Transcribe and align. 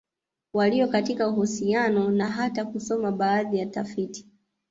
Walio 0.53 0.87
katika 0.87 1.27
uhusiano 1.27 2.11
na 2.11 2.27
hata 2.27 2.65
kusoma 2.65 3.11
baadhi 3.11 3.59
ya 3.59 3.65
tafiti 3.65 4.27